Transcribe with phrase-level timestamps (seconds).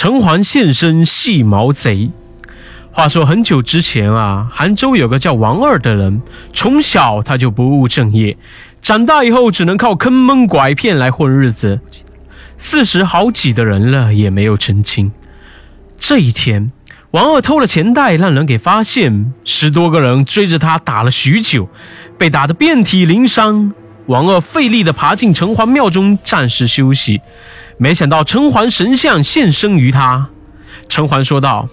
[0.00, 2.12] 陈桓现身戏毛贼。
[2.92, 8.36] 话说很久之前啊，杭州有个叫王二的人，从小他就不务正业，
[8.80, 11.80] 长大以后只能靠坑蒙拐骗来混日子。
[12.56, 15.10] 四十好几的人了，也没有成亲。
[15.98, 16.70] 这一天，
[17.10, 21.68] 王二偷了钱袋，让人给发现，十多个人追着他打了许久，
[22.16, 23.74] 被打得遍体鳞伤。
[24.08, 27.20] 王二费力地爬进城隍庙中，暂时休息。
[27.76, 30.30] 没想到城隍神像现身于他。
[30.88, 31.68] 城隍说道：“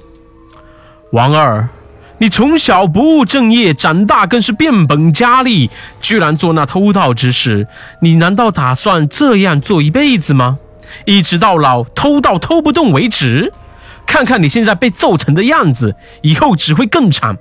[1.14, 1.70] 王二，
[2.18, 7.70] 你从小不务正业，长大更是变本加厉，居然做那偷盗之事。
[8.02, 10.60] 你难道打算这样做一辈子吗？
[11.06, 13.54] 一直到老，偷盗偷不动为止？
[14.06, 17.38] 看看你现在被揍成的样子，以后只会更惨。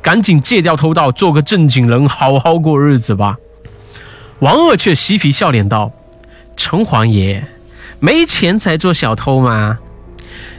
[0.00, 3.36] 赶紧戒掉偷盗，做个正经人，好好过日子吧。”
[4.40, 5.90] 王二却嬉皮笑脸道
[6.56, 7.44] ：“城隍爷，
[7.98, 9.78] 没钱才做小偷吗？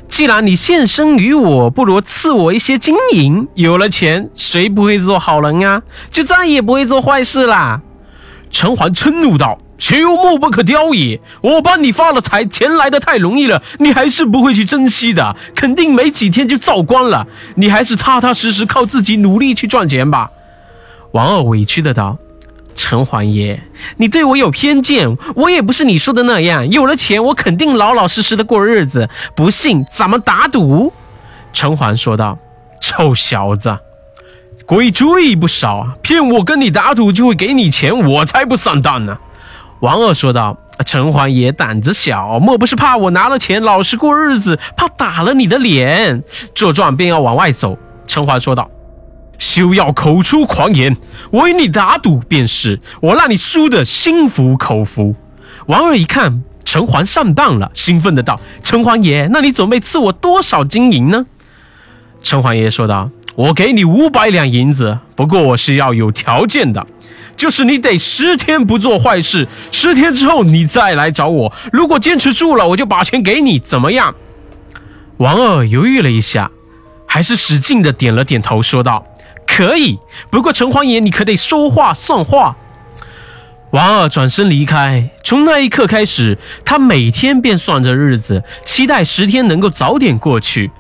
[0.10, 3.48] 既然你献身于我，不如赐我一些金银。
[3.54, 5.84] 有了钱，谁不会做好人啊？
[6.12, 7.82] 就再也不会做坏事啦。”
[8.52, 11.22] 城隍嗔怒道：“朽木不可雕也！
[11.40, 17.26] 我帮你发了财，钱来的太容易了，你还是不会去珍惜的，肯定没几天就造光了。
[17.56, 20.32] 你还是踏踏实实靠自己努力去赚钱吧。”
[21.14, 22.18] 王二委屈的道。
[22.80, 23.62] 城隍爷，
[23.98, 26.70] 你对我有偏见，我也不是你说的那样。
[26.70, 29.10] 有了钱，我肯定老老实实的过日子。
[29.36, 30.94] 不信，咱们打赌。
[31.52, 32.40] 城隍说道
[32.82, 33.78] ：“臭小子，
[34.66, 35.96] 鬼主意不少啊！
[36.02, 39.18] 骗我跟你打赌就会给你钱，我才不上当呢。”
[39.82, 46.24] 王二说道：“城隍爷胆子小，莫不是怕我拿了钱老实过日子，怕打了你的脸？”
[46.56, 47.78] 这状便要往外走。
[48.08, 48.72] 城隍说道。
[49.40, 50.96] 休要口出狂言！
[51.32, 55.16] 我与你打赌便是，我让你输得心服口服。
[55.66, 61.26] 王二一看城隍上当了，兴奋的道：“城隍爷，那你准备赐我多少金银呢？”
[62.22, 66.86] 城隍爷说道：“我给你五百两银子，不过我是要有条件的，
[67.38, 71.54] 就是你得十天不做坏事，十天之后你再来找我。
[71.72, 74.14] 如果坚持住了，我就把钱给你，怎么样？”
[75.18, 76.52] 王二犹豫了一下，
[77.06, 79.06] 还是使劲的点了点头，说道。
[79.50, 80.00] 可以，
[80.30, 82.56] 不过城隍爷，你可得说话算话。
[83.72, 90.72] 王二转身离开，从那一刻开始，他每天便算着日子，期待十天能够早点过去。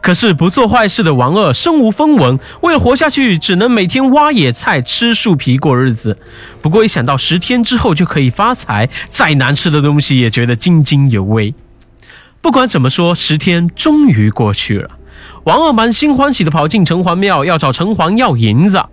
[0.00, 6.16] 可是不做坏事的王二身无分文，为了活下去，只能每天挖野菜、吃树皮过日子。
[6.62, 11.54] 不过一想到十天之后就可以发财，再难吃的东西也觉得津津有味。
[12.40, 14.90] 不管怎么说，十天终于过去了。
[15.44, 18.84] 王二满心欢喜地跑进城隍庙，要找城隍要银子。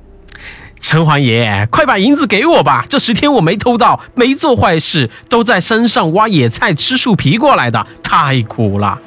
[0.79, 2.85] 城隍爷，快把银子给我吧！
[2.87, 8.99] 这十天我没偷盗，没做坏事，都在山上挖野菜、吃树皮过来的，太苦了。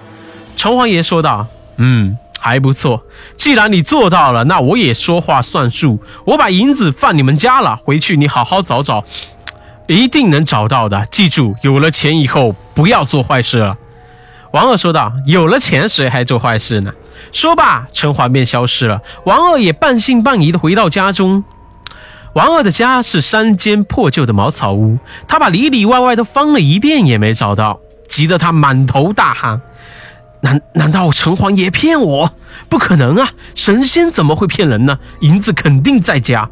[0.56, 1.46] 城隍爷说道
[1.78, 3.04] ：“嗯，还不错。
[3.36, 6.00] 既然你做到了，那我也说话算数。
[6.24, 9.04] 我把银子放你们家了，回去你好好找找，
[9.86, 11.06] 一定能找到的。
[11.06, 13.78] 记住，有了钱以后不要做坏事了。”
[14.52, 16.92] 王二说道：“有了钱，谁还做坏事呢？”
[17.32, 19.00] 说罢，城隍便消失了。
[19.24, 21.44] 王二也半信半疑地回到家中。
[22.34, 29.60] 王二的家是三间破旧的茅草屋，他把里里外外都翻了一遍也没找到，急得他满头大汗。
[30.40, 32.32] 难难道城隍爷骗我？
[32.68, 33.30] 不可能啊！
[33.54, 34.98] 神仙怎么会骗人呢？
[35.20, 36.48] 银子肯定在家。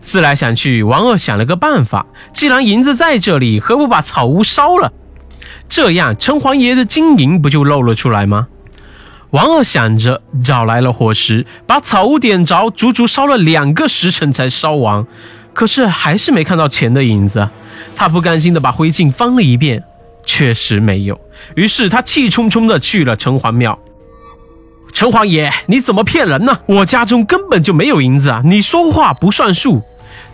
[0.00, 4.92] 思来想去，王二想了个办法：既然银子在这里，何不把草屋烧了？
[5.72, 8.48] 这样，城隍爷的金银不就露了出来吗？
[9.30, 15.06] 王二想着，找来了火石，把草屋点着，足足烧了两个时辰才烧完。
[15.54, 17.48] 可是还是没看到钱的影子。
[17.96, 19.82] 他不甘心的把灰烬翻了一遍，
[20.26, 21.18] 确实没有。
[21.56, 23.78] 于是他气冲冲的去了城隍庙。
[24.92, 26.58] 城隍爷，你怎么骗人呢？
[26.66, 28.42] 我家中根本就没有银子啊！
[28.44, 29.80] 你说话不算数。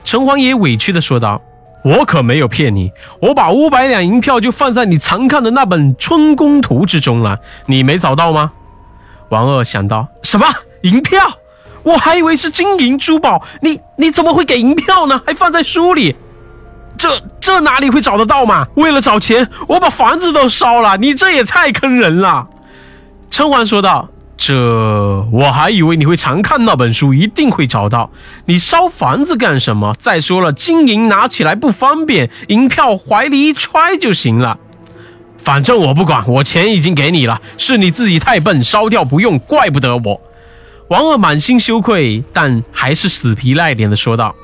[0.02, 1.40] 城隍爷委屈的说道。
[1.84, 8.52] 我可没有骗你，我把五百两银票就放在你常看的那本《春宫图》之中了，你没找到吗？
[9.30, 10.46] 王二想到什么
[10.82, 11.20] 银票？
[11.84, 15.22] 我还以为是金银珠宝，你你怎么会给银票呢？
[15.24, 16.16] 还放在书里？
[16.96, 17.08] 这
[17.40, 18.66] 这哪里会找得到嘛？
[18.74, 22.46] 为了找钱，我把房子都烧了，你这也太坑人了。
[23.30, 24.08] 城隍说道。
[24.38, 24.54] 这
[25.32, 28.10] 我还以为你会常看那本书，一定会找到。
[28.46, 29.94] 你烧房子干什么？
[29.98, 34.56] 再说了，金银拿起来不方便，银票怀里一揣就行了。
[35.38, 40.20] 反正我不管，我钱已经给你了，是你自己太笨，烧掉不用，怪不得我。
[40.88, 44.34] 王二满心羞愧，但还是死皮赖脸的说道：“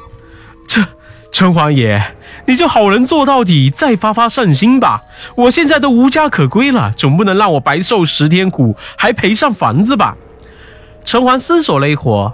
[1.35, 2.01] 城隍爷，
[2.47, 5.03] 你就好人做到底，再发发善心吧。
[5.35, 10.17] 我现在都无家可归了，总不能让我白受十天苦，还赔上房子吧？
[11.05, 12.33] 城隍思索了一会儿，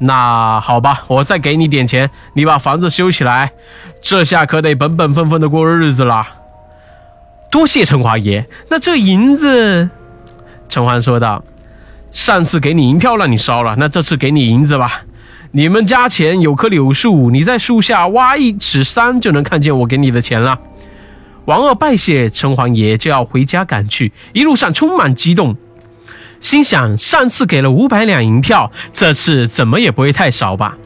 [0.00, 3.52] 那好吧，我再给你点钱，你把房子修起来。
[4.02, 6.26] 这下可得本本分分的过日子了。
[7.52, 8.48] 多谢城隍爷。
[8.68, 9.88] 那这银子，
[10.68, 11.44] 城隍说道
[12.10, 15.02] ：“上次给你银票让你烧了，那这次给你银子吧。”
[15.52, 20.56] 你们家前有棵柳树，你在树下挖一尺三就能看见我给你的钱了。
[21.46, 25.56] 王二拜谢城隍爷，就要回家赶去，一路上充满激动，
[26.40, 30.78] 心想上次给了五百两银票，这次怎么也不会太少吧。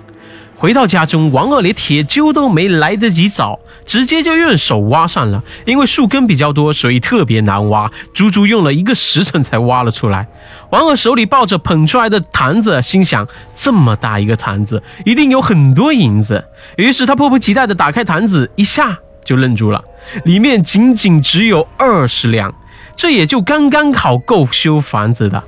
[0.56, 5.42] 回到家中，王二连铁锹都没来得及找，直接就用手挖上了。
[5.66, 10.26] 因为树根比较多，所以特别难挖，足足用了一个时辰才挖了出来。
[10.70, 16.44] 王二手里抱着捧出来的坛子，心想：这么大一个坛子，一定有很多银子。
[16.76, 19.82] 于是他迫不及待地打开坛子，一下就愣住了，
[20.24, 22.54] 里面仅仅只有二十两，
[22.96, 25.42] 这也就刚刚好够修房子的。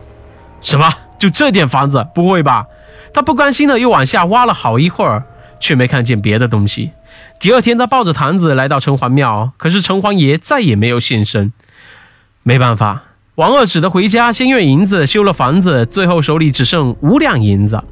[0.60, 0.92] 什么？
[1.18, 2.06] 就这点房子？
[2.14, 2.66] 不会吧？
[3.12, 5.24] 他不甘心的又往下挖了好一会儿，
[5.58, 6.90] 却没看见别的东西。
[7.38, 11.52] 第二天，他抱着坛子来到城隍庙，可是城隍爷再也没有现身。
[12.42, 13.02] 没办法，
[13.34, 17.82] 王二只得回家，先用银子修了房子，最后手里只剩五两银子。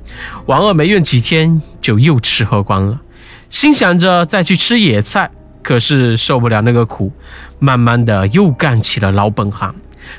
[0.46, 3.00] 王二没用几天，就又吃喝光了，
[3.50, 5.30] 心想着再去吃野菜，
[5.62, 7.12] 可是受不了那个苦，
[7.58, 9.74] 慢慢的又干起了老本行。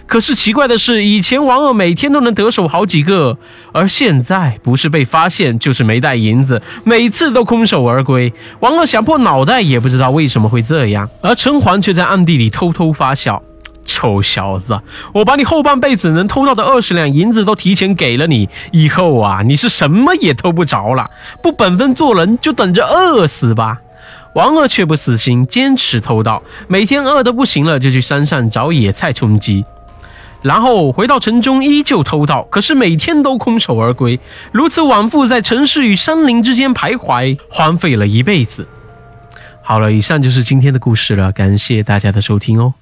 [0.08, 3.38] 可是奇怪的是，以前王二每天都能得手好几个，
[3.72, 8.34] 而现在不是被发现，就是没带银子，每次都空手而归。
[8.60, 13.42] 王二想破脑袋也不知道为什么会这样，而城隍却在暗地里偷偷发笑
[13.86, 14.80] ：“臭小子，
[15.14, 21.10] 我把你后半辈子能偷到的二十两银子都提前给了你，以后啊，你是什么也偷不着了。
[21.42, 23.80] 不本分做人，就等着饿死吧。”
[24.36, 29.64] 王二却不死心，坚持偷盗，每天饿得不行了，就去山上找野菜充饥。
[30.46, 34.20] 然后回到城中，依旧偷盗，可是每天都空手而归，
[34.52, 38.68] 如此往复在城市与山林之间徘徊，荒废了一辈子。
[39.64, 42.76] 好了，以上就是今天的故事了，感谢大家的收听哦。